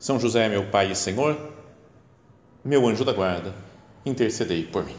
[0.00, 1.38] são José, meu Pai e Senhor,
[2.64, 3.54] meu anjo da guarda,
[4.04, 4.96] intercedei por mim.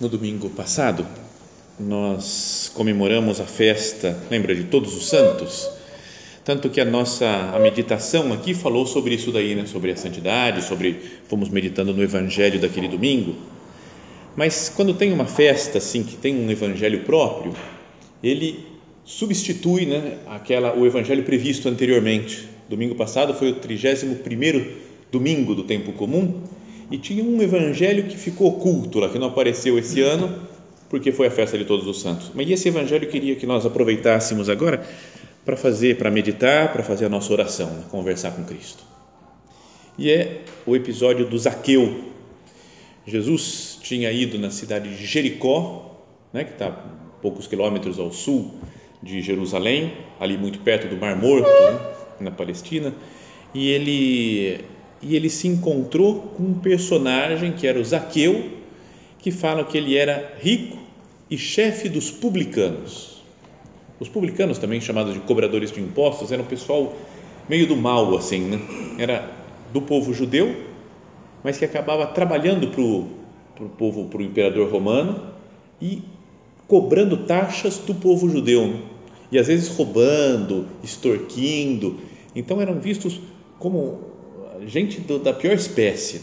[0.00, 1.06] No domingo passado,
[1.78, 5.79] nós comemoramos a festa, lembra de Todos os Santos?
[6.44, 9.66] Tanto que a nossa a meditação aqui falou sobre isso daí, né?
[9.66, 10.96] sobre a santidade, sobre
[11.28, 13.34] fomos meditando no evangelho daquele domingo.
[14.36, 17.52] Mas quando tem uma festa assim que tem um evangelho próprio,
[18.22, 18.64] ele
[19.04, 22.48] substitui, né, aquela o evangelho previsto anteriormente.
[22.68, 24.68] Domingo passado foi o 31º
[25.10, 26.42] domingo do tempo comum
[26.90, 30.40] e tinha um evangelho que ficou oculto lá, que não apareceu esse ano,
[30.88, 32.30] porque foi a festa de todos os santos.
[32.34, 34.84] Mas esse evangelho queria que nós aproveitássemos agora
[35.44, 37.84] para fazer, para meditar, para fazer a nossa oração, né?
[37.90, 38.84] conversar com Cristo.
[39.98, 42.04] E é o episódio do Zaqueu.
[43.06, 45.96] Jesus tinha ido na cidade de Jericó,
[46.32, 46.70] né, que está
[47.20, 48.54] poucos quilômetros ao sul
[49.02, 51.80] de Jerusalém, ali muito perto do Mar Morto, né,
[52.20, 52.94] na Palestina,
[53.54, 54.64] e ele
[55.02, 58.50] e ele se encontrou com um personagem que era o Zaqueu,
[59.18, 60.78] que fala que ele era rico
[61.30, 63.19] e chefe dos publicanos.
[64.00, 66.96] Os publicanos, também chamados de cobradores de impostos, eram pessoal
[67.46, 68.60] meio do mal, assim, né?
[68.98, 69.30] Era
[69.72, 70.56] do povo judeu,
[71.44, 75.22] mas que acabava trabalhando para o povo, para o imperador romano
[75.80, 76.02] e
[76.66, 78.66] cobrando taxas do povo judeu.
[78.68, 78.80] Né?
[79.30, 81.98] E às vezes roubando, extorquindo.
[82.34, 83.20] Então eram vistos
[83.58, 84.00] como
[84.66, 86.22] gente do, da pior espécie.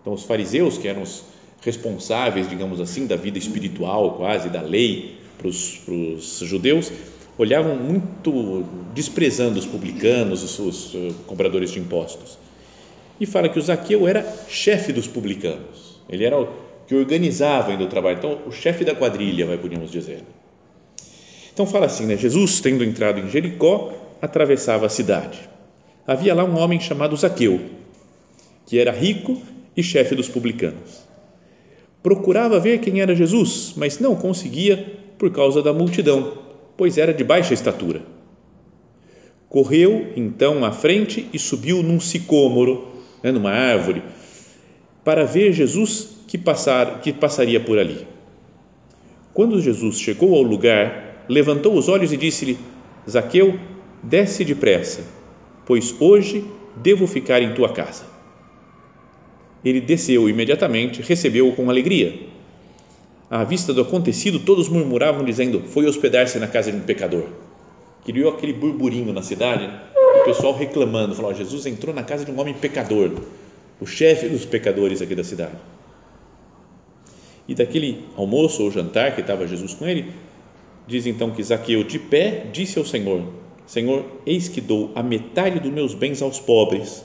[0.00, 1.24] Então os fariseus, que eram os
[1.60, 6.90] responsáveis, digamos assim, da vida espiritual quase, da lei, para os judeus,
[7.38, 8.64] olhavam muito
[8.94, 12.38] desprezando os publicanos, os, os uh, cobradores de impostos.
[13.20, 16.48] E fala que o Zaqueu era chefe dos publicanos, ele era o
[16.86, 20.22] que organizava ainda o trabalho, então o chefe da quadrilha, vai podíamos dizer.
[21.52, 22.16] Então fala assim, né?
[22.16, 25.38] Jesus, tendo entrado em Jericó, atravessava a cidade.
[26.06, 27.60] Havia lá um homem chamado Zaqueu,
[28.66, 29.40] que era rico
[29.76, 31.06] e chefe dos publicanos.
[32.02, 36.38] Procurava ver quem era Jesus, mas não conseguia por causa da multidão,
[36.76, 38.02] pois era de baixa estatura.
[39.48, 42.88] Correu então à frente e subiu num sicômoro,
[43.22, 44.02] né, numa árvore,
[45.04, 48.06] para ver Jesus que, passar, que passaria por ali.
[49.32, 52.58] Quando Jesus chegou ao lugar, levantou os olhos e disse-lhe:
[53.08, 53.58] Zaqueu,
[54.02, 55.04] desce depressa,
[55.64, 56.44] pois hoje
[56.76, 58.04] devo ficar em tua casa.
[59.64, 62.35] Ele desceu imediatamente, recebeu-o com alegria
[63.30, 67.24] à vista do acontecido, todos murmuravam, dizendo: Foi hospedar-se na casa de um pecador.
[68.04, 69.68] Criou aquele burburinho na cidade,
[70.20, 73.10] o pessoal reclamando, falou: Jesus entrou na casa de um homem pecador,
[73.80, 75.56] o chefe dos pecadores aqui da cidade.
[77.48, 80.12] E daquele almoço ou jantar que estava Jesus com ele,
[80.86, 83.22] diz então que Zaqueu, de pé, disse ao Senhor:
[83.66, 87.04] Senhor, eis que dou a metade dos meus bens aos pobres,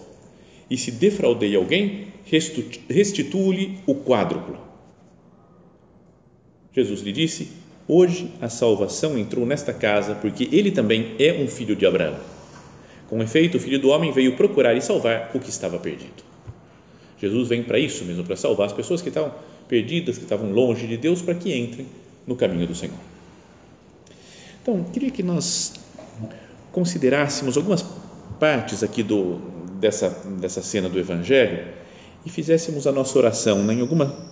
[0.69, 2.07] e se defraudei alguém,
[2.87, 4.70] restituo-lhe o quádruplo.
[6.73, 7.49] Jesus lhe disse:
[7.87, 12.17] Hoje a salvação entrou nesta casa, porque ele também é um filho de Abraão.
[13.09, 16.23] Com efeito, o filho do homem veio procurar e salvar o que estava perdido.
[17.19, 19.33] Jesus vem para isso mesmo, para salvar as pessoas que estavam
[19.67, 21.85] perdidas, que estavam longe de Deus, para que entrem
[22.25, 22.95] no caminho do Senhor.
[24.61, 25.73] Então, queria que nós
[26.71, 27.83] considerássemos algumas
[28.39, 29.39] partes aqui do,
[29.79, 30.09] dessa,
[30.39, 31.67] dessa cena do Evangelho
[32.25, 34.30] e fizéssemos a nossa oração né, em alguma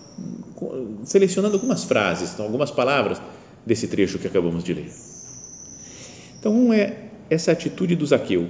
[1.04, 3.20] selecionando algumas frases, então, algumas palavras
[3.64, 4.90] desse trecho que acabamos de ler.
[6.38, 8.48] Então, um é essa atitude do Zaqueu.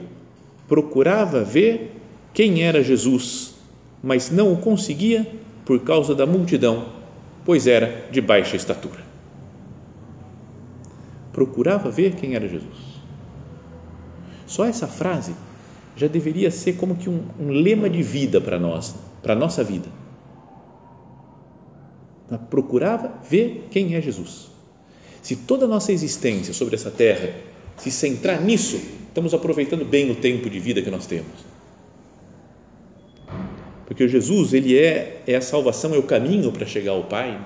[0.68, 1.96] Procurava ver
[2.32, 3.54] quem era Jesus,
[4.02, 5.26] mas não o conseguia
[5.64, 6.92] por causa da multidão,
[7.44, 9.00] pois era de baixa estatura.
[11.32, 13.00] Procurava ver quem era Jesus.
[14.46, 15.34] Só essa frase
[15.96, 19.62] já deveria ser como que um, um lema de vida para nós, para a nossa
[19.62, 19.99] vida
[22.38, 24.48] procurava ver quem é Jesus.
[25.22, 27.34] Se toda a nossa existência sobre essa terra
[27.76, 31.50] se centrar nisso, estamos aproveitando bem o tempo de vida que nós temos.
[33.86, 37.44] Porque Jesus, ele é, é a salvação, é o caminho para chegar ao Pai.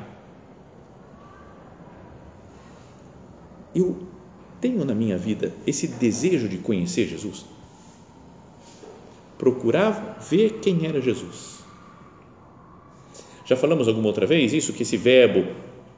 [3.74, 4.06] Eu
[4.60, 7.44] tenho na minha vida esse desejo de conhecer Jesus.
[9.38, 11.53] Procurava ver quem era Jesus.
[13.44, 15.46] Já falamos alguma outra vez isso, que esse verbo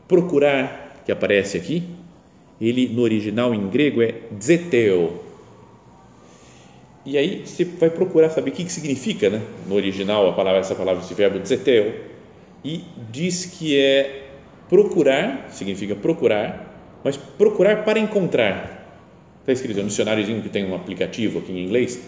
[0.09, 1.85] procurar, que aparece aqui,
[2.61, 5.21] ele no original em grego é zeteo.
[7.05, 9.43] E aí você vai procurar saber o que, que significa, né?
[9.69, 11.95] No original, a palavra, essa palavra, esse verbo zeteo,
[12.65, 14.25] e diz que é
[14.69, 18.77] procurar, significa procurar, mas procurar para encontrar.
[19.41, 22.01] Está escrito no dicionáriozinho que tem um aplicativo aqui em inglês,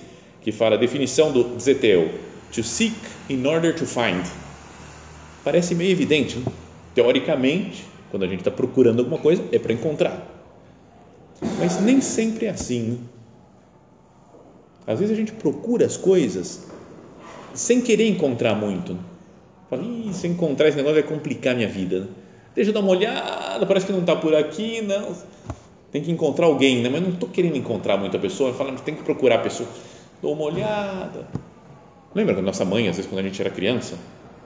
[0.43, 2.11] que fala a definição do zeteo,
[2.52, 2.96] to seek
[3.31, 4.25] in order to find.
[5.49, 6.45] Parece meio evidente, né?
[6.95, 10.23] teoricamente, quando a gente está procurando alguma coisa, é para encontrar.
[11.59, 12.83] Mas nem sempre é assim.
[12.83, 12.99] Né?
[14.87, 16.67] Às vezes a gente procura as coisas
[17.55, 18.93] sem querer encontrar muito.
[18.93, 19.00] Né?
[19.71, 22.00] Fala, se encontrar esse negócio vai complicar minha vida.
[22.00, 22.06] Né?
[22.55, 25.17] Deixa eu dar uma olhada, parece que não está por aqui, não.
[25.91, 26.91] Tem que encontrar alguém, né?
[26.91, 28.53] mas não estou querendo encontrar muita pessoa.
[28.53, 29.67] Fala, tem que procurar a pessoa.
[30.21, 31.27] Dou uma olhada.
[32.15, 33.97] Lembra que nossa mãe, às vezes, quando a gente era criança,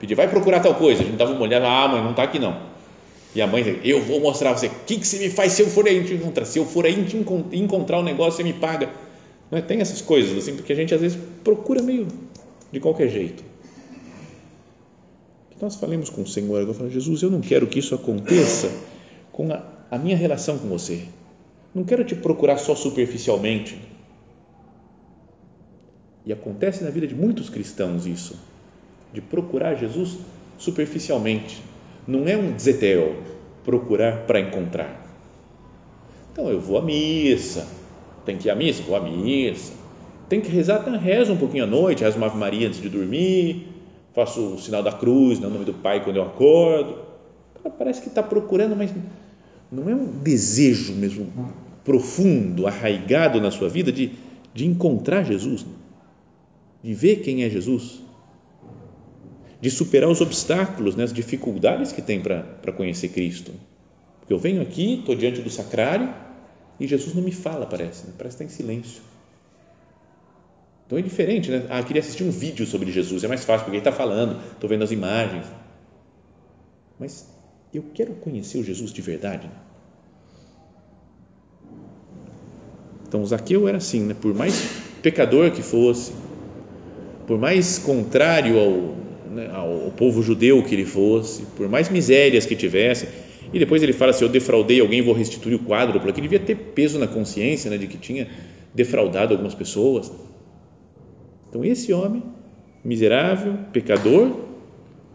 [0.03, 1.03] pedia, vai procurar tal coisa.
[1.03, 2.73] A gente dava uma olhada, ah, mãe, não está aqui não
[3.35, 5.53] e a mãe diz, eu vou mostrar a você, o que, que você me faz
[5.53, 6.45] se eu for aí te encontrar?
[6.45, 8.91] Se eu for aí te encontrar um negócio, você me paga.
[9.51, 9.63] Não é?
[9.63, 12.09] Tem essas coisas, assim, porque a gente às vezes procura meio
[12.71, 13.43] de qualquer jeito.
[15.61, 18.71] Nós falemos com o Senhor, eu falo, Jesus, eu não quero que isso aconteça
[19.31, 21.03] com a, a minha relação com você.
[21.75, 23.79] Não quero te procurar só superficialmente.
[26.27, 28.39] E acontece na vida de muitos cristãos isso,
[29.13, 30.19] de procurar Jesus
[30.59, 31.63] superficialmente
[32.07, 33.17] não é um zeteo,
[33.65, 35.01] procurar para encontrar.
[36.33, 37.69] Então eu vou à missa,
[38.25, 38.83] tem que ir à missa?
[38.83, 39.73] Vou à missa.
[40.29, 42.89] Tem que rezar, então rezo um pouquinho à noite, rezo uma Ave Maria antes de
[42.89, 43.69] dormir,
[44.15, 46.97] faço o sinal da cruz, no nome do Pai quando eu acordo.
[47.79, 48.91] Parece que está procurando, mas
[49.71, 51.31] não é um desejo mesmo
[51.85, 54.13] profundo, arraigado na sua vida de,
[54.55, 55.67] de encontrar Jesus,
[56.83, 58.02] de ver quem é Jesus
[59.63, 63.53] de superar os obstáculos, né, as dificuldades que tem para conhecer Cristo.
[64.19, 66.13] Porque eu venho aqui, estou diante do sacrário
[66.81, 68.13] e Jesus não me fala, parece, né?
[68.19, 69.01] parece que está em silêncio.
[70.85, 71.65] Então é diferente, né?
[71.71, 74.69] Ah, queria assistir um vídeo sobre Jesus, é mais fácil, porque ele está falando, estou
[74.69, 75.47] vendo as imagens.
[76.99, 77.33] Mas
[77.73, 79.47] eu quero conhecer o Jesus de verdade.
[79.47, 79.55] Né?
[83.07, 84.15] Então, Zaqueu era assim, né?
[84.15, 84.61] por mais
[85.01, 86.13] pecador que fosse,
[87.29, 89.02] por mais contrário ao,
[89.33, 93.09] né, ao povo judeu que ele fosse, por mais misérias que tivesse.
[93.53, 96.45] E depois ele fala: se eu defraudei alguém, vou restituir o quadro, porque ele devia
[96.45, 98.29] ter peso na consciência né, de que tinha
[98.75, 100.13] defraudado algumas pessoas.
[101.49, 102.23] Então, esse homem,
[102.85, 104.41] miserável, pecador,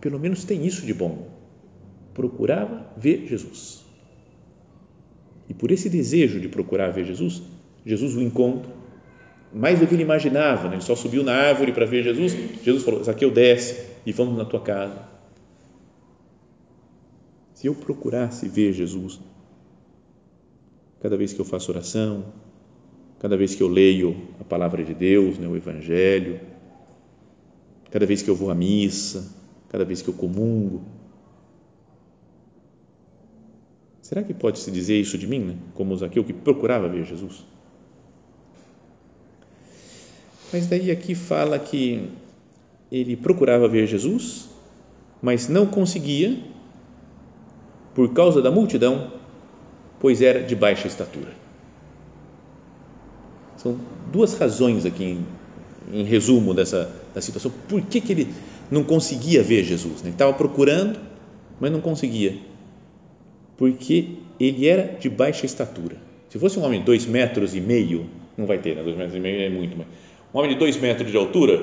[0.01, 1.27] pelo menos tem isso de bom.
[2.13, 3.85] Procurava ver Jesus.
[5.49, 7.41] E por esse desejo de procurar ver Jesus,
[7.85, 8.71] Jesus o encontra,
[9.53, 10.67] mais do que ele imaginava.
[10.67, 10.75] Né?
[10.75, 12.35] Ele só subiu na árvore para ver Jesus.
[12.63, 15.06] Jesus falou: Zaqueu, desce e vamos na tua casa.
[17.54, 19.19] Se eu procurasse ver Jesus,
[21.01, 22.24] cada vez que eu faço oração,
[23.20, 26.39] cada vez que eu leio a palavra de Deus, né, o Evangelho,
[27.91, 29.29] cada vez que eu vou à missa,
[29.67, 30.86] cada vez que eu comungo,
[34.01, 35.58] será que pode se dizer isso de mim, né?
[35.74, 37.46] como Zaqueu que procurava ver Jesus?
[40.53, 42.10] Mas daí aqui fala que
[42.91, 44.50] ele procurava ver Jesus,
[45.22, 46.38] mas não conseguia
[47.94, 49.12] por causa da multidão,
[50.00, 51.32] pois era de baixa estatura.
[53.58, 53.77] São
[54.12, 55.25] duas razões aqui em,
[55.91, 57.51] em resumo dessa da situação.
[57.67, 58.27] Por que, que ele
[58.70, 60.03] não conseguia ver Jesus?
[60.03, 60.10] Né?
[60.10, 61.00] Ele estava procurando,
[61.60, 62.36] mas não conseguia.
[63.58, 65.98] Porque ele era de baixa estatura.
[66.29, 68.06] Se fosse um homem de dois metros e meio,
[68.38, 68.84] não vai ter, né?
[68.84, 69.88] dois metros e meio é muito, mas
[70.32, 71.60] um homem de dois metros de altura,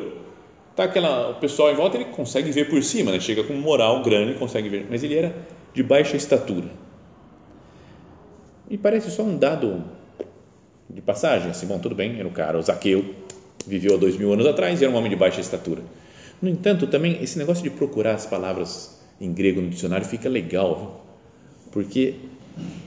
[0.75, 3.21] tá aquela, o pessoal em volta ele consegue ver por cima, né?
[3.21, 5.35] chega com moral grande, consegue ver, mas ele era
[5.73, 6.69] de baixa estatura.
[8.69, 9.85] E parece só um dado
[10.89, 13.15] de passagem, assim, bom, tudo bem, era um cara, o Zaqueu,
[13.67, 15.83] viveu há dois mil anos atrás e era um homem de baixa estatura.
[16.41, 20.77] No entanto, também esse negócio de procurar as palavras em grego no dicionário fica legal,
[20.77, 21.05] viu?
[21.71, 22.15] porque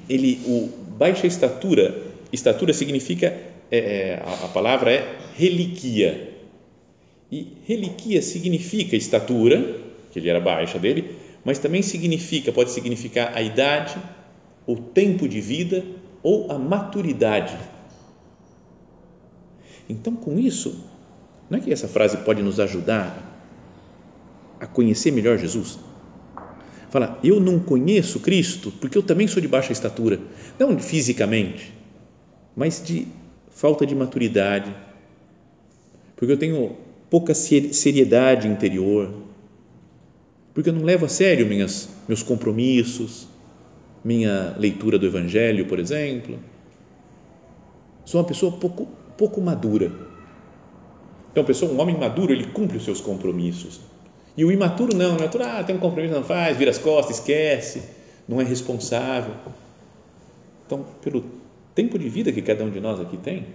[0.10, 2.02] ele, o baixa estatura,
[2.32, 3.28] estatura significa,
[3.72, 6.27] é, é a, a palavra é reliquia,
[7.32, 9.82] e reliquia significa estatura,
[10.12, 13.96] que ele era baixa dele, mas também significa, pode significar a idade,
[14.66, 15.84] o tempo de vida
[16.24, 17.58] ou a maturidade.
[19.90, 20.84] Então, com isso,
[21.50, 23.36] não é que essa frase pode nos ajudar
[24.60, 25.80] a conhecer melhor Jesus?
[26.90, 30.20] Fala, eu não conheço Cristo porque eu também sou de baixa estatura,
[30.58, 31.74] não fisicamente,
[32.56, 33.08] mas de
[33.50, 34.74] falta de maturidade,
[36.16, 36.78] porque eu tenho
[37.10, 39.14] pouca seriedade interior,
[40.54, 43.28] porque eu não levo a sério minhas, meus compromissos,
[44.04, 46.40] minha leitura do Evangelho, por exemplo.
[48.06, 48.88] Sou uma pessoa pouco,
[49.18, 49.92] pouco madura.
[51.32, 53.80] Então, pessoa, um homem maduro, ele cumpre os seus compromissos.
[54.36, 57.18] E o imaturo não, o imaturo, ah, tem um compromisso, não faz, vira as costas,
[57.18, 57.84] esquece,
[58.28, 59.34] não é responsável.
[60.66, 61.24] Então, pelo
[61.76, 63.46] tempo de vida que cada um de nós aqui tem,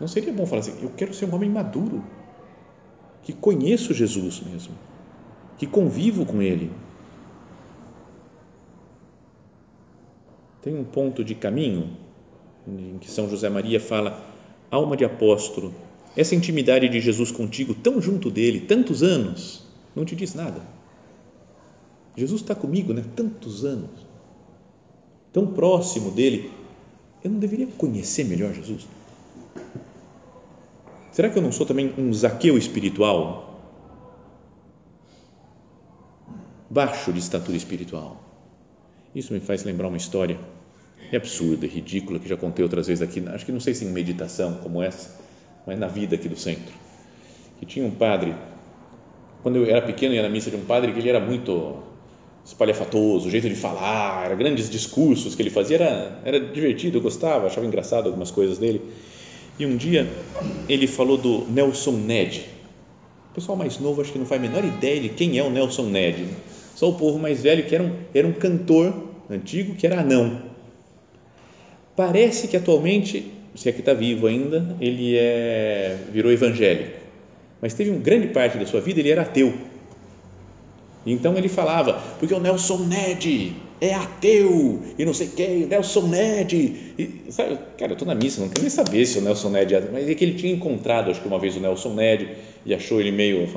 [0.00, 2.02] não seria bom falar assim, eu quero ser um homem maduro,
[3.22, 4.74] que conheço Jesus mesmo,
[5.58, 6.70] que convivo com Ele.
[10.60, 11.96] Tem um ponto de caminho
[12.66, 14.24] em que São José Maria fala,
[14.70, 15.74] alma de apóstolo,
[16.16, 19.64] essa intimidade de Jesus contigo, tão junto dele, tantos anos,
[19.94, 20.62] não te diz nada.
[22.16, 23.02] Jesus está comigo, né?
[23.16, 23.90] Tantos anos,
[25.32, 26.50] tão próximo dele.
[27.24, 28.86] Eu não deveria conhecer melhor Jesus?
[31.12, 33.60] Será que eu não sou também um Zaqueu espiritual?
[36.68, 38.20] Baixo de estatura espiritual.
[39.14, 40.38] Isso me faz lembrar uma história
[41.12, 43.88] é absurda, ridícula, que já contei outras vezes aqui, acho que não sei se em
[43.88, 45.20] meditação como essa,
[45.66, 46.72] mas na vida aqui do centro.
[47.60, 48.34] Que tinha um padre
[49.42, 51.82] quando eu era pequeno, ia na missa de um padre que ele era muito
[52.44, 57.46] espalhafatoso, o jeito de falar, grandes discursos que ele fazia, era, era divertido, eu gostava,
[57.46, 58.80] achava engraçado algumas coisas dele.
[59.58, 60.08] E um dia
[60.68, 62.44] ele falou do Nelson Ned.
[63.30, 65.50] O pessoal mais novo acho que não faz a menor ideia de quem é o
[65.50, 66.26] Nelson Ned.
[66.74, 68.94] Só o povo mais velho que era um, era um cantor
[69.30, 70.42] antigo que era anão.
[71.94, 77.02] Parece que atualmente, se é que está vivo ainda, ele é, virou evangélico
[77.62, 79.54] mas teve uma grande parte da sua vida ele era ateu.
[81.04, 86.56] Então ele falava, porque o Nelson Ned é ateu e não sei quem, Nelson Ned.
[86.96, 89.74] E, sabe, cara, eu estou na missa, não quero nem saber se o Nelson Ned
[89.74, 92.28] é ateu, mas é que ele tinha encontrado, acho que uma vez, o Nelson Ned
[92.64, 93.48] e achou ele meio,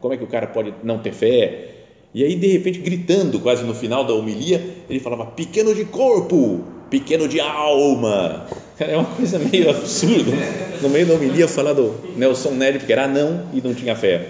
[0.00, 1.68] como é que o cara pode não ter fé?
[2.14, 6.64] E aí, de repente, gritando quase no final da homilia, ele falava, pequeno de corpo,
[6.88, 8.46] pequeno de alma.
[8.80, 10.30] É uma coisa meio absurda.
[10.30, 10.78] Né?
[10.82, 14.26] No meio da homilia, falar do Nelson Ned, porque era anão e não tinha fé.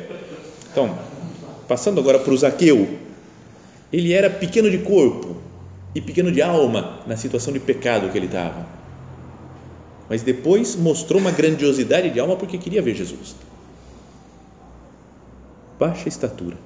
[0.70, 0.90] Então,
[1.70, 2.98] passando agora para o Zaqueu,
[3.92, 5.36] ele era pequeno de corpo
[5.94, 8.66] e pequeno de alma na situação de pecado que ele estava.
[10.08, 13.36] Mas depois mostrou uma grandiosidade de alma porque queria ver Jesus.
[15.78, 16.58] Baixa estatura.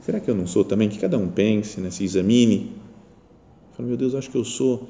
[0.00, 0.88] Será que eu não sou também?
[0.88, 2.76] Que cada um pense, né, se examine.
[3.76, 4.88] Fala, meu Deus, acho que eu sou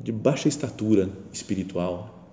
[0.00, 2.30] de baixa estatura espiritual.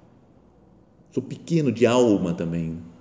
[1.12, 2.93] Sou pequeno de alma também.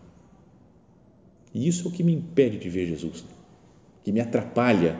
[1.54, 3.24] E isso é o que me impede de ver Jesus,
[4.02, 4.98] que me atrapalha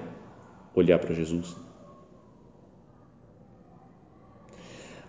[0.74, 1.56] olhar para Jesus.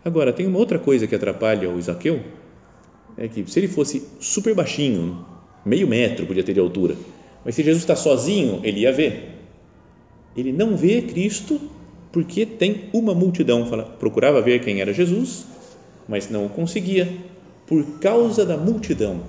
[0.03, 2.21] Agora, tem uma outra coisa que atrapalha o Isaqueu,
[3.17, 5.25] é que se ele fosse super baixinho,
[5.65, 6.95] meio metro podia ter de altura,
[7.45, 9.39] mas se Jesus está sozinho, ele ia ver.
[10.35, 11.59] Ele não vê Cristo
[12.11, 13.65] porque tem uma multidão.
[13.65, 15.45] Fala, procurava ver quem era Jesus,
[16.07, 17.11] mas não conseguia
[17.67, 19.21] por causa da multidão,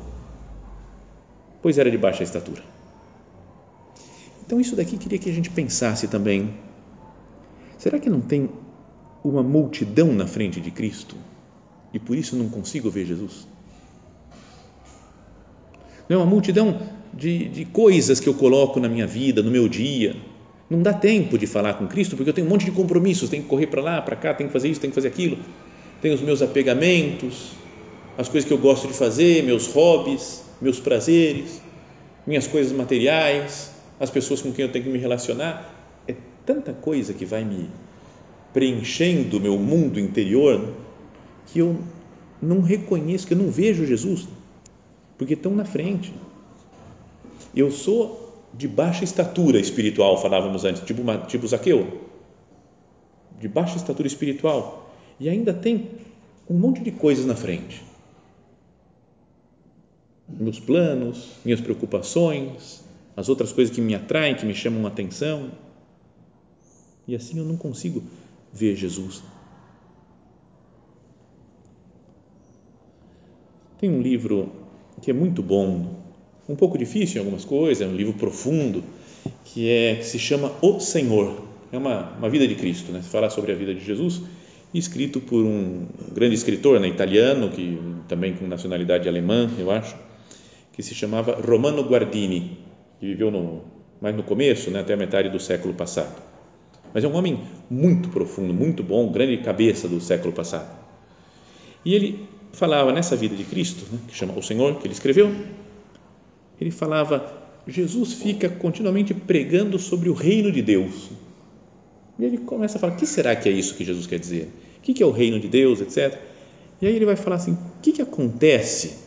[1.65, 2.63] pois era de baixa estatura.
[4.45, 6.53] Então, isso daqui queria que a gente pensasse também.
[7.79, 8.51] Será que não tem
[9.25, 11.17] uma multidão na frente de Cristo
[11.91, 13.49] e por isso não consigo ver Jesus?
[16.07, 16.83] Não é uma multidão
[17.15, 20.15] de, de coisas que eu coloco na minha vida, no meu dia,
[20.69, 23.43] não dá tempo de falar com Cristo porque eu tenho um monte de compromissos, tenho
[23.43, 25.39] que correr para lá, para cá, tenho que fazer isso, tenho que fazer aquilo.
[26.03, 27.53] Tenho os meus apegamentos,
[28.19, 31.61] as coisas que eu gosto de fazer, meus hobbies, meus prazeres,
[32.27, 35.73] minhas coisas materiais, as pessoas com quem eu tenho que me relacionar.
[36.09, 37.69] É tanta coisa que vai me
[38.53, 40.73] preenchendo o meu mundo interior
[41.47, 41.79] que eu
[42.41, 44.27] não reconheço, que eu não vejo Jesus,
[45.19, 46.13] porque estão na frente.
[47.55, 52.01] Eu sou de baixa estatura espiritual, falávamos antes, tipo, tipo Zaqueu,
[53.41, 54.91] de baixa estatura espiritual,
[55.21, 55.91] e ainda tem
[56.49, 57.83] um monte de coisas na frente.
[60.39, 62.85] Meus planos, minhas preocupações,
[63.17, 65.51] as outras coisas que me atraem, que me chamam a atenção.
[67.07, 68.03] E assim eu não consigo
[68.53, 69.23] ver Jesus.
[73.79, 74.51] Tem um livro
[75.03, 76.03] que é muito bom
[76.49, 78.83] um pouco difícil em algumas coisas, é um livro profundo,
[79.45, 81.43] que, é, que se chama O Senhor.
[81.73, 83.03] É uma, uma vida de Cristo, né?
[83.03, 84.23] fala sobre a vida de Jesus,
[84.73, 89.97] escrito por um grande escritor né, italiano, que também com nacionalidade alemã, eu acho,
[90.75, 92.59] que se chamava Romano Guardini,
[92.99, 93.63] que viveu no,
[94.01, 96.21] mais no começo, né, até a metade do século passado.
[96.93, 100.69] Mas é um homem muito profundo, muito bom, grande cabeça do século passado.
[101.85, 105.33] E ele falava nessa vida de Cristo, né, que chama o Senhor, que ele escreveu,
[106.61, 107.33] ele falava,
[107.69, 111.11] Jesus fica continuamente pregando sobre o reino de Deus.
[112.19, 114.51] E ele começa a falar, o que será que é isso que Jesus quer dizer?
[114.79, 116.19] O que é o reino de Deus, etc.
[116.81, 119.04] E aí ele vai falar assim, o que, que acontece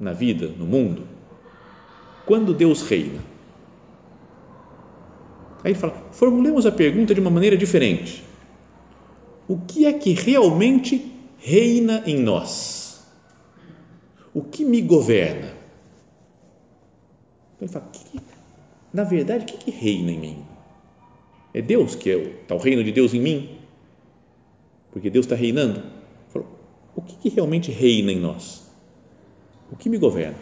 [0.00, 1.06] na vida, no mundo,
[2.24, 3.20] quando Deus reina?
[5.62, 8.24] Aí ele fala: formulemos a pergunta de uma maneira diferente.
[9.46, 13.04] O que é que realmente reina em nós?
[14.32, 15.54] O que me governa?
[17.60, 18.20] Ele fala: que,
[18.92, 20.44] na verdade, o que, que reina em mim?
[21.52, 23.58] É Deus que é o, está o reino de Deus em mim?
[24.92, 25.82] Porque Deus está reinando?
[26.28, 26.48] Falou,
[26.94, 28.69] o que, que realmente reina em nós?
[29.70, 30.36] O que me governa?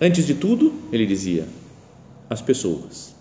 [0.00, 1.46] Antes de tudo, ele dizia,
[2.28, 3.14] as pessoas.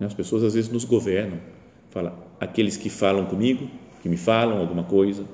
[0.00, 1.40] As pessoas às vezes nos governam.
[1.90, 3.68] Fala, aqueles que falam comigo,
[4.02, 5.24] que me falam alguma coisa,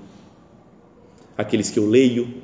[1.36, 2.42] aqueles que eu leio,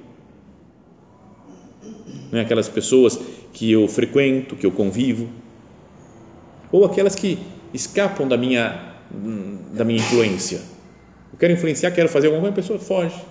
[2.33, 2.43] não é?
[2.43, 3.19] aquelas pessoas
[3.53, 5.29] que eu frequento, que eu convivo,
[6.73, 7.38] ou aquelas que
[7.73, 8.95] escapam da minha
[9.73, 10.61] da minha influência.
[11.37, 13.23] Eu quero influenciar, quero fazer alguma coisa, a pessoa foge.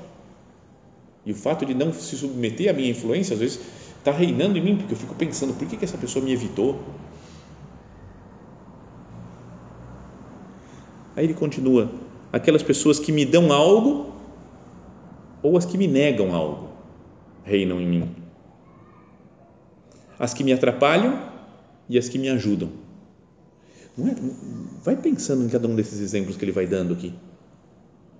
[1.25, 3.59] E o fato de não se submeter à minha influência, às vezes,
[3.97, 6.79] está reinando em mim, porque eu fico pensando, por que, que essa pessoa me evitou?
[11.15, 11.89] Aí ele continua,
[12.31, 14.13] aquelas pessoas que me dão algo
[15.41, 16.69] ou as que me negam algo
[17.43, 18.15] reinam em mim.
[20.19, 21.27] As que me atrapalham
[21.89, 22.69] e as que me ajudam.
[23.97, 24.15] É?
[24.83, 27.11] Vai pensando em cada um desses exemplos que ele vai dando aqui.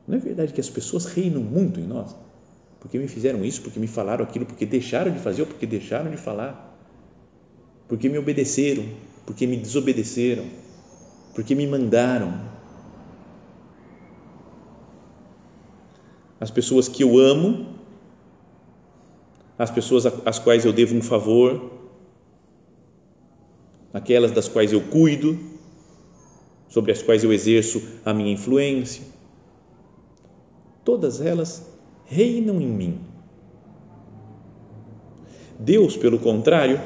[0.08, 2.16] Não é verdade que as pessoas reinam muito em nós?
[2.80, 6.12] Porque me fizeram isso, porque me falaram aquilo, porque deixaram de fazer ou porque deixaram
[6.12, 6.78] de falar.
[7.88, 8.86] Porque me obedeceram,
[9.26, 10.46] porque me desobedeceram,
[11.34, 12.40] porque me mandaram.
[16.40, 17.74] As pessoas que eu amo,
[19.58, 21.72] as pessoas às quais eu devo um favor,
[23.92, 25.40] aquelas das quais eu cuido,
[26.70, 29.15] sobre as quais eu exerço a minha influência,
[30.86, 31.68] todas elas
[32.06, 33.00] reinam em mim.
[35.60, 36.80] Deus, pelo contrário,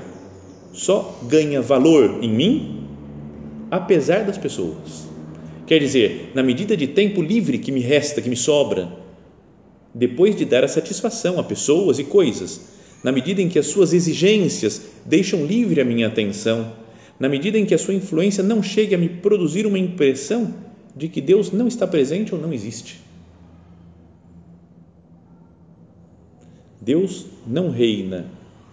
[0.71, 2.87] só ganha valor em mim
[3.69, 5.07] apesar das pessoas.
[5.67, 8.91] Quer dizer, na medida de tempo livre que me resta, que me sobra,
[9.93, 12.61] depois de dar a satisfação a pessoas e coisas,
[13.03, 16.71] na medida em que as suas exigências deixam livre a minha atenção,
[17.19, 20.53] na medida em que a sua influência não chegue a me produzir uma impressão
[20.95, 23.08] de que Deus não está presente ou não existe.
[26.81, 28.25] Deus não reina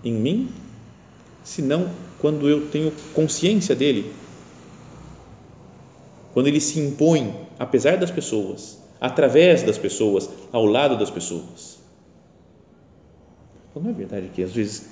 [0.05, 0.49] em mim
[1.42, 4.12] senão quando eu tenho consciência dele.
[6.33, 11.79] Quando ele se impõe, apesar das pessoas, através das pessoas, ao lado das pessoas.
[13.71, 14.88] Então, não é verdade que às vezes,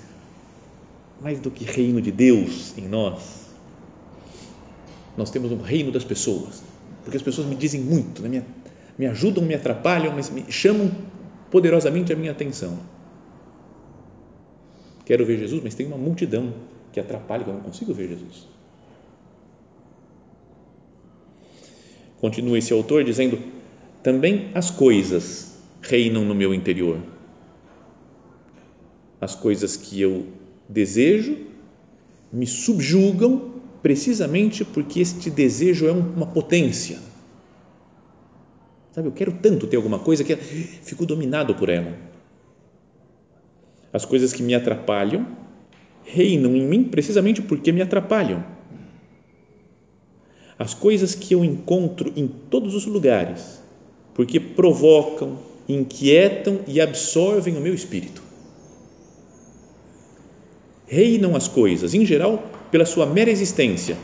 [1.21, 3.45] mais do que reino de Deus em nós,
[5.17, 6.63] nós temos um reino das pessoas,
[7.03, 8.29] porque as pessoas me dizem muito, né?
[8.29, 8.43] me,
[8.99, 10.91] me ajudam, me atrapalham, mas me chamam
[11.51, 12.79] poderosamente a minha atenção
[15.05, 16.55] Quero ver Jesus, mas tem uma multidão
[16.93, 18.49] que atrapalha, que eu não consigo ver Jesus.
[22.21, 23.39] Continua esse autor dizendo:
[24.03, 26.99] também as coisas reinam no meu interior.
[29.21, 30.27] As coisas que eu
[30.69, 31.37] desejo
[32.33, 36.99] me subjugam precisamente porque este desejo é uma potência.
[38.93, 42.14] Sabe, eu quero tanto ter alguma coisa que fico dominado por ela
[43.95, 45.25] as coisas que me atrapalham
[46.05, 48.45] reinam em mim precisamente porque me atrapalham.
[50.59, 53.63] As coisas que eu encontro em todos os lugares,
[54.13, 58.21] porque provocam, inquietam e absorvem o meu espírito.
[60.87, 63.97] Reinam as coisas, em geral, pela sua mera existência,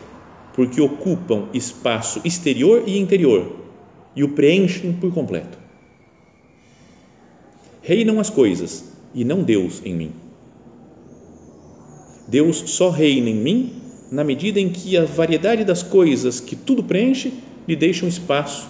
[0.55, 3.57] porque ocupam espaço exterior e interior
[4.14, 5.59] e o preenchem por completo.
[7.83, 10.12] Reinam as coisas e não Deus em mim.
[12.29, 13.73] Deus só reina em mim
[14.11, 17.33] na medida em que a variedade das coisas que tudo preenche
[17.66, 18.68] lhe deixam espaço.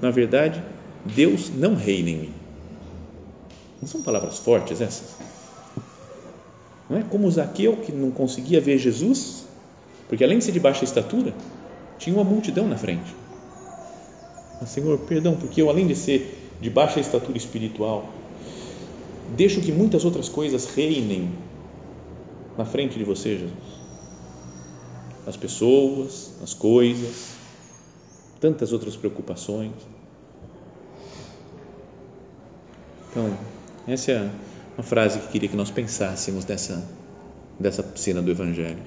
[0.00, 0.62] Na verdade,
[1.04, 2.32] Deus não reina em mim.
[3.80, 5.14] Não são palavras fortes essas?
[6.88, 9.46] Não é como Zaqueu que não conseguia ver Jesus,
[10.08, 11.32] porque além de ser de baixa estatura,
[11.98, 13.14] tinha uma multidão na frente.
[14.60, 18.08] Mas, Senhor, perdão, porque eu, além de ser de baixa estatura espiritual,
[19.36, 21.30] deixo que muitas outras coisas reinem
[22.56, 23.84] na frente de você, Jesus.
[25.26, 27.34] As pessoas, as coisas,
[28.40, 29.72] tantas outras preocupações.
[33.10, 33.36] Então,
[33.86, 34.30] essa é
[34.76, 36.86] uma frase que queria que nós pensássemos dessa,
[37.58, 38.82] dessa cena do Evangelho.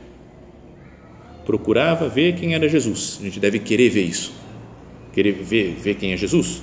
[1.45, 3.17] Procurava ver quem era Jesus.
[3.19, 4.33] A gente deve querer ver isso.
[5.17, 6.61] Querer ver, ver quem é Jesus.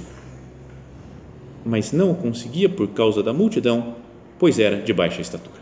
[1.65, 3.97] Mas não conseguia por causa da multidão,
[4.39, 5.61] pois era de baixa estatura.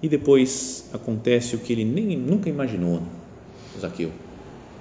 [0.00, 3.02] E depois acontece o que ele nem nunca imaginou,
[3.76, 4.12] Zaqueu.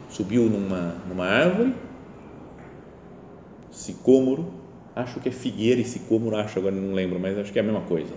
[0.07, 1.73] Subiu numa, numa árvore,
[3.71, 4.53] sicômoro,
[4.95, 7.65] acho que é figueira e sicômoro, acho agora não lembro, mas acho que é a
[7.65, 8.13] mesma coisa.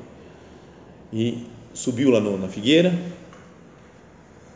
[1.10, 2.92] E subiu lá no, na figueira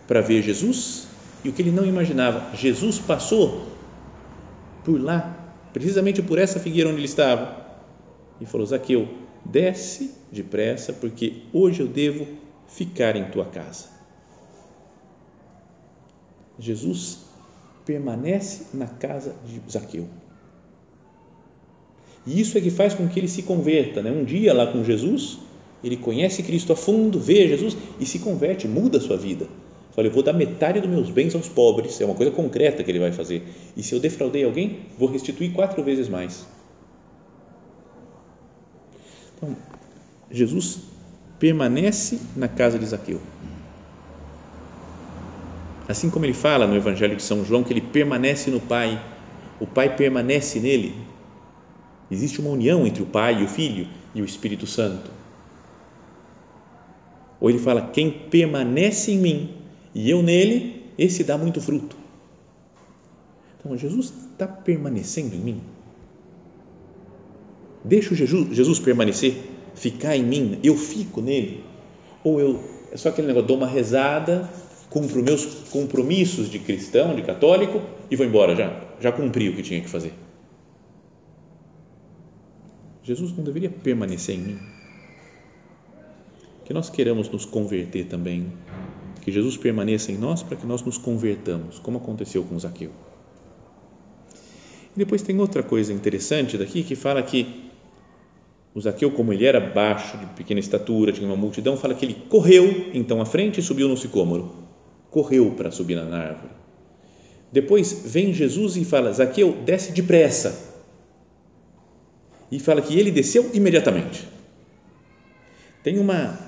[0.07, 1.16] para ver Jesus
[1.47, 3.69] e o que ele não imaginava, Jesus passou
[4.85, 7.65] por lá, precisamente por essa figueira onde ele estava,
[8.41, 9.09] e falou: Zaqueu,
[9.45, 12.27] desce depressa, porque hoje eu devo
[12.67, 13.85] ficar em tua casa.
[16.59, 17.19] Jesus
[17.85, 20.09] permanece na casa de Zaqueu.
[22.27, 24.03] E isso é que faz com que ele se converta.
[24.03, 24.11] Né?
[24.11, 25.39] Um dia lá com Jesus,
[25.85, 29.47] ele conhece Cristo a fundo, vê Jesus e se converte, muda a sua vida.
[29.97, 32.91] Fala, eu vou dar metade dos meus bens aos pobres, é uma coisa concreta que
[32.91, 33.43] ele vai fazer.
[33.75, 36.47] E se eu defraudei alguém, vou restituir quatro vezes mais.
[39.35, 39.57] Então,
[40.31, 40.81] Jesus
[41.39, 43.23] permanece na casa de Zaqueu.
[45.89, 49.03] Assim como ele fala no Evangelho de São João que ele permanece no Pai,
[49.59, 50.95] o Pai permanece nele.
[52.11, 55.11] Existe uma união entre o Pai e o Filho e o Espírito Santo.
[57.41, 59.66] Ou ele fala: quem permanece em mim
[59.99, 61.97] e eu nele, esse dá muito fruto.
[63.59, 65.63] Então, Jesus está permanecendo em mim.
[67.83, 69.35] Deixa Jesus, Jesus permanecer,
[69.75, 71.65] ficar em mim, eu fico nele.
[72.23, 74.51] Ou eu, é só aquele negócio, dou uma rezada,
[74.91, 77.81] cumpro meus compromissos de cristão, de católico
[78.11, 78.79] e vou embora já.
[79.01, 80.13] Já cumpri o que tinha que fazer.
[83.03, 84.59] Jesus não deveria permanecer em mim.
[86.67, 88.53] Que nós queremos nos converter também.
[89.27, 92.93] Que Jesus permaneça em nós para que nós nos convertamos, como aconteceu com Zaqueu.
[94.95, 97.65] E depois tem outra coisa interessante daqui que fala que
[98.73, 102.15] o Zaqueu, como ele era baixo, de pequena estatura, tinha uma multidão, fala que ele
[102.29, 104.49] correu então à frente e subiu no sicômoro.
[105.11, 106.53] Correu para subir na árvore.
[107.51, 110.77] Depois vem Jesus e fala: Zaqueu, desce depressa
[112.49, 114.25] e fala que ele desceu imediatamente.
[115.83, 116.39] Tem uma,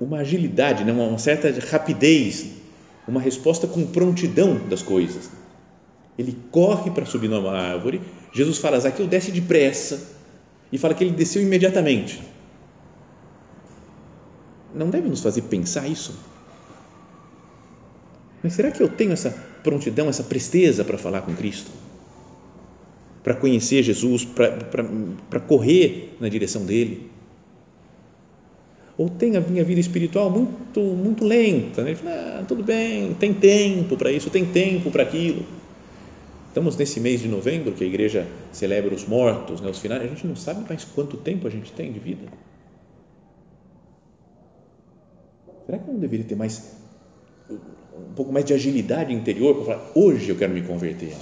[0.00, 0.92] uma agilidade, né?
[0.92, 2.46] uma certa rapidez,
[3.06, 5.30] uma resposta com prontidão das coisas.
[6.18, 8.00] Ele corre para subir numa árvore,
[8.32, 10.16] Jesus fala, Zaqueu desce depressa,
[10.70, 12.20] e fala que ele desceu imediatamente.
[14.74, 16.14] Não deve nos fazer pensar isso?
[18.42, 19.30] Mas será que eu tenho essa
[19.62, 21.70] prontidão, essa presteza para falar com Cristo?
[23.28, 27.10] para conhecer Jesus, para correr na direção dele.
[28.98, 31.84] Ou tem a minha vida espiritual muito, muito lenta.
[31.84, 31.94] Né?
[31.94, 35.46] Fala, ah, tudo bem, tem tempo para isso, tem tempo para aquilo.
[36.48, 40.06] Estamos nesse mês de novembro que a igreja celebra os mortos, né, os finais, a
[40.06, 42.26] gente não sabe mais quanto tempo a gente tem de vida.
[45.64, 46.76] Será que eu não deveria ter mais
[47.50, 51.14] um pouco mais de agilidade interior para falar, hoje eu quero me converter?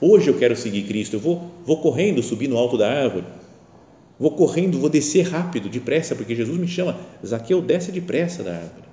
[0.00, 3.24] Hoje eu quero seguir Cristo, eu vou, vou correndo, subir no alto da árvore,
[4.18, 8.84] vou correndo, vou descer rápido, depressa, porque Jesus me chama, Zaqueu, desce depressa da árvore.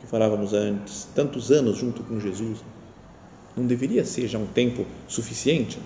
[0.00, 2.64] que falávamos antes, tantos anos junto com Jesus,
[3.56, 5.78] não deveria ser já um tempo suficiente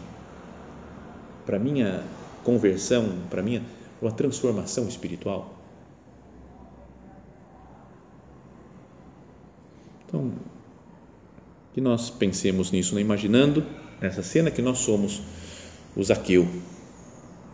[1.44, 2.04] para minha
[2.44, 3.62] conversão, para minha
[4.00, 5.52] uma transformação espiritual?
[10.06, 10.32] Então,
[11.72, 13.00] que nós pensemos nisso, né?
[13.00, 13.64] imaginando
[14.00, 15.20] nessa cena que nós somos
[15.96, 16.46] o Zaqueu,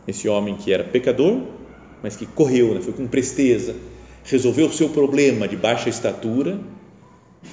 [0.07, 1.42] esse homem que era pecador,
[2.03, 2.81] mas que correu, né?
[2.81, 3.76] foi com presteza,
[4.24, 6.59] resolveu o seu problema de baixa estatura,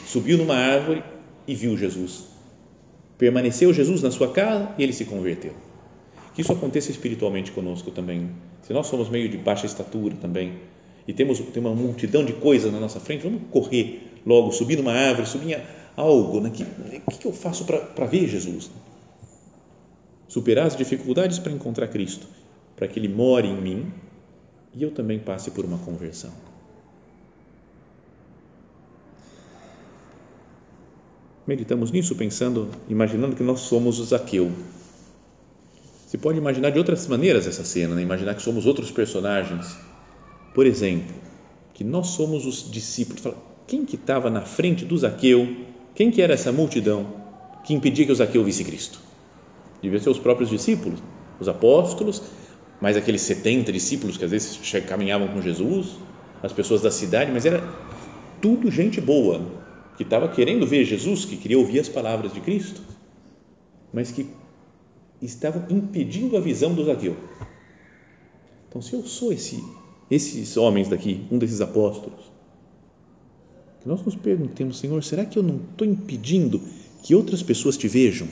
[0.05, 1.03] subiu numa árvore
[1.47, 2.25] e viu Jesus.
[3.17, 5.53] Permaneceu Jesus na sua casa e ele se converteu.
[6.35, 8.29] Que isso aconteça espiritualmente conosco também.
[8.61, 10.53] Se nós somos meio de baixa estatura também
[11.07, 14.91] e temos tem uma multidão de coisas na nossa frente, vamos correr logo, subir numa
[14.91, 15.59] árvore, subir
[15.95, 16.51] algo, né?
[16.53, 16.63] que,
[17.09, 18.69] que, que eu faço para ver Jesus?
[20.27, 22.27] Superar as dificuldades para encontrar Cristo,
[22.75, 23.91] para que Ele more em mim
[24.73, 26.31] e eu também passe por uma conversão.
[31.47, 34.51] meditamos nisso pensando, imaginando que nós somos o Zaqueu.
[36.05, 38.01] Você pode imaginar de outras maneiras essa cena, né?
[38.01, 39.75] imaginar que somos outros personagens.
[40.53, 41.15] Por exemplo,
[41.73, 43.23] que nós somos os discípulos.
[43.65, 45.65] Quem que estava na frente do Zaqueu?
[45.95, 47.07] Quem que era essa multidão
[47.63, 48.99] que impedia que o Zaqueu visse Cristo?
[49.81, 51.01] Devia ser os próprios discípulos,
[51.39, 52.21] os apóstolos,
[52.81, 55.95] mais aqueles 70 discípulos que às vezes caminhavam com Jesus,
[56.41, 57.63] as pessoas da cidade, mas era
[58.41, 59.41] tudo gente boa,
[59.95, 62.81] que estava querendo ver Jesus, que queria ouvir as palavras de Cristo,
[63.91, 64.27] mas que
[65.21, 67.17] estavam impedindo a visão do Zaqueu.
[68.69, 69.63] Então, se eu sou esse,
[70.11, 72.31] esses homens daqui, um desses apóstolos,
[73.81, 76.61] que nós nos perguntemos, Senhor, será que eu não estou impedindo
[77.01, 78.27] que outras pessoas te vejam?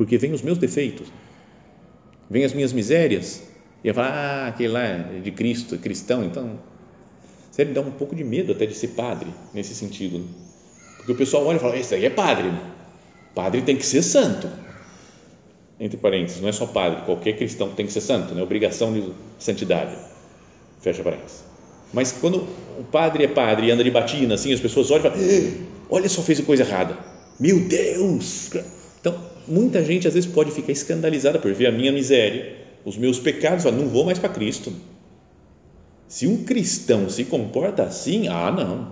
[0.00, 1.08] Porque vêm os meus defeitos,
[2.30, 3.42] vêm as minhas misérias,
[3.84, 6.58] e eu falo, ah, aquele lá é de Cristo, é cristão, então
[7.50, 10.20] Sério, dá um pouco de medo até de ser padre, nesse sentido.
[10.20, 10.24] Né?
[10.96, 12.48] Porque o pessoal olha e fala, esse aí é padre.
[12.48, 12.58] Né?
[13.34, 14.48] Padre tem que ser santo.
[15.78, 18.42] Entre parênteses, não é só padre, qualquer cristão tem que ser santo, né?
[18.42, 19.94] obrigação de santidade.
[20.80, 21.44] Fecha parênteses.
[21.92, 25.10] Mas quando o padre é padre e anda de batina, assim, as pessoas olham e
[25.10, 26.96] falam, olha só, fez coisa errada.
[27.38, 28.50] Meu Deus!
[28.98, 33.18] Então, muita gente às vezes pode ficar escandalizada por ver a minha miséria, os meus
[33.18, 34.72] pecados, fala, não vou mais para Cristo
[36.10, 38.88] se um cristão se comporta assim, ah, não.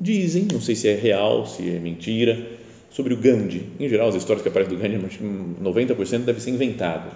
[0.00, 2.46] Dizem, não sei se é real, se é mentira,
[2.90, 3.72] sobre o Gandhi.
[3.80, 5.18] Em geral, as histórias que aparecem do Gandhi,
[5.60, 7.10] 90% deve ser inventado.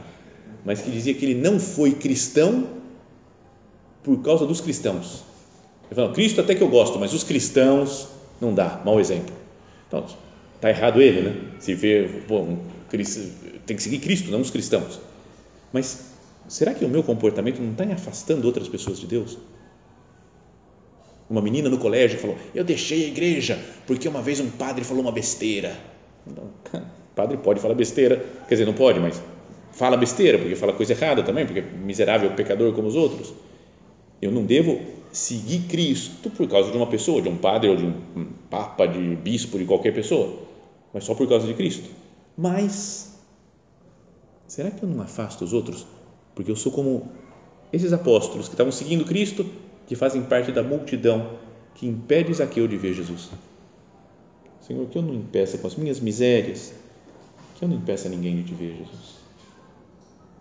[0.65, 2.67] Mas que dizia que ele não foi cristão
[4.03, 5.23] por causa dos cristãos.
[5.87, 8.09] Ele falou, Cristo até que eu gosto, mas os cristãos
[8.41, 9.37] não dá, mau exemplo.
[9.87, 10.05] Então,
[10.63, 11.37] está errado ele, né?
[11.59, 12.57] Se vê, pô, um,
[13.67, 15.01] tem que seguir Cristo, não os cristãos.
[15.73, 16.13] Mas
[16.47, 19.37] será que o meu comportamento não está afastando outras pessoas de Deus?
[21.29, 25.03] Uma menina no colégio falou: Eu deixei a igreja porque uma vez um padre falou
[25.03, 25.77] uma besteira.
[26.25, 26.51] Não,
[27.13, 29.21] padre pode falar besteira, quer dizer, não pode, mas
[29.73, 33.35] fala besteira porque fala coisa errada também, porque é miserável, pecador como os outros.
[34.21, 37.85] Eu não devo seguir Cristo por causa de uma pessoa, de um padre ou de
[37.85, 40.52] um papa, de bispo, de qualquer pessoa,
[40.93, 41.89] mas só por causa de Cristo.
[42.37, 43.19] Mas
[44.47, 45.87] será que eu não afasto os outros
[46.35, 47.11] porque eu sou como
[47.73, 49.47] esses apóstolos que estavam seguindo Cristo,
[49.87, 51.39] que fazem parte da multidão
[51.75, 53.31] que impede Zaqueu de ver Jesus.
[54.61, 56.73] Senhor, que eu não impeça com as minhas misérias,
[57.57, 59.23] que eu não impeça ninguém de te ver, Jesus.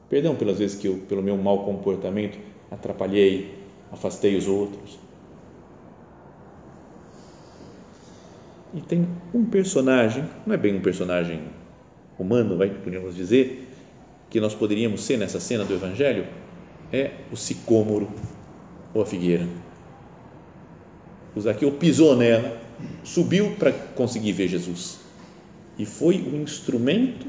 [0.10, 2.38] Perdão pelas vezes que eu, pelo meu mau comportamento,
[2.70, 3.56] atrapalhei,
[3.92, 5.00] afastei os outros.
[8.74, 11.42] E tem um personagem, não é bem um personagem
[12.18, 13.68] humano, vai, podemos dizer,
[14.30, 16.26] que nós poderíamos ser nessa cena do Evangelho
[16.92, 18.10] é o sicômoro
[18.94, 19.48] ou a figueira.
[21.36, 22.58] O Zaqueu pisou nela,
[23.04, 25.00] subiu para conseguir ver Jesus
[25.78, 27.26] e foi o instrumento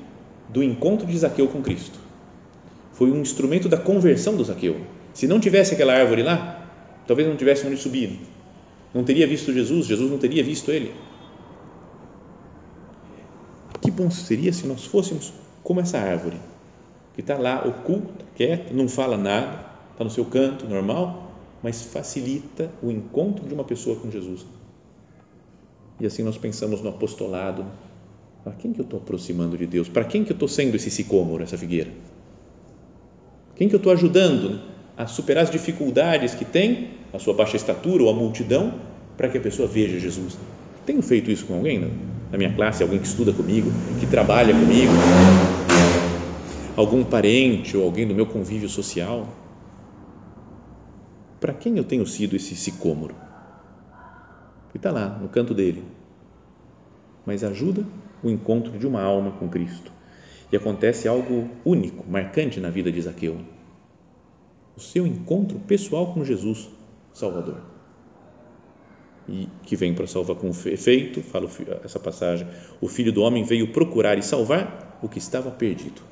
[0.49, 1.99] do encontro de Zaqueu com Cristo.
[2.93, 4.77] Foi um instrumento da conversão do Zaqueu.
[5.15, 6.69] Se não tivesse aquela árvore lá,
[7.07, 8.21] talvez não tivesse onde subir.
[8.95, 10.93] Não teria visto Jesus, Jesus não teria visto ele.
[13.95, 16.39] Bom seria se nós fôssemos como essa árvore
[17.15, 21.31] que está lá oculta, quieto, não fala nada, está no seu canto normal,
[21.63, 24.47] mas facilita o encontro de uma pessoa com Jesus.
[26.01, 27.67] E assim nós pensamos no apostolado.
[28.43, 29.91] Para quem que eu estou aproximando de Deus?
[29.91, 31.91] Para quem que eu estou sendo esse sicômoro, essa figueira?
[33.55, 34.59] Quem que eu estou ajudando
[34.97, 38.75] a superar as dificuldades que tem, a sua baixa estatura ou a multidão,
[39.19, 40.39] para que a pessoa veja Jesus?
[40.87, 41.79] Tenho feito isso com alguém
[42.33, 44.93] na minha classe, alguém que estuda comigo, que trabalha comigo?
[46.75, 49.29] algum parente ou alguém do meu convívio social?
[51.39, 53.15] Para quem eu tenho sido esse sicômoro?
[54.71, 55.85] Que está lá, no canto dele,
[57.27, 57.85] mas ajuda
[58.23, 59.93] o encontro de uma alma com Cristo.
[60.51, 63.39] E acontece algo único, marcante na vida de Zaqueu.
[64.77, 66.71] O seu encontro pessoal com Jesus,
[67.13, 67.72] Salvador.
[69.29, 71.49] E que vem para salvar com efeito, fala
[71.85, 72.47] essa passagem,
[72.81, 76.03] o Filho do Homem veio procurar e salvar o que estava perdido.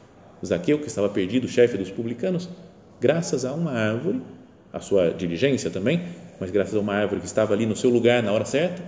[0.45, 2.49] Zaqueu, que estava perdido, chefe dos publicanos,
[3.01, 4.23] graças a uma árvore,
[4.73, 6.05] a sua diligência também,
[6.39, 8.83] mas graças a uma árvore que estava ali no seu lugar na hora certa,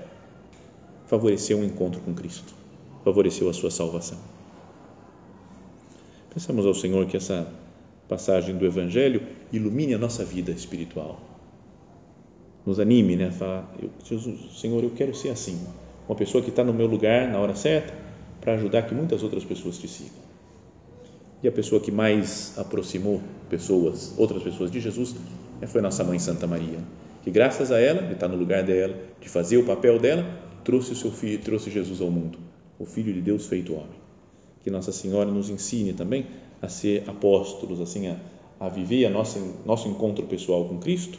[1.07, 2.55] favoreceu um encontro com Cristo,
[3.05, 4.19] favoreceu a sua salvação.
[6.33, 7.47] Pensamos ao Senhor que essa
[8.09, 11.21] passagem do Evangelho ilumine a nossa vida espiritual,
[12.65, 13.29] nos anime, né?
[13.29, 13.91] A falar, eu,
[14.55, 15.59] Senhor, eu quero ser assim,
[16.09, 17.93] uma pessoa que está no meu lugar na hora certa,
[18.41, 20.33] para ajudar que muitas outras pessoas te sigam.
[21.43, 25.15] E a pessoa que mais aproximou pessoas, outras pessoas de Jesus,
[25.67, 26.79] foi nossa mãe Santa Maria,
[27.23, 30.25] que graças a ela, de estar no lugar dela, de fazer o papel dela,
[30.65, 32.39] trouxe o seu filho, trouxe Jesus ao mundo,
[32.79, 34.03] o Filho de Deus feito homem.
[34.63, 36.27] Que Nossa Senhora nos ensine também
[36.61, 38.17] a ser apóstolos, assim, a,
[38.61, 41.19] a viver a nossa, nosso encontro pessoal com Cristo